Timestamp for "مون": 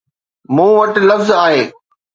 0.55-0.69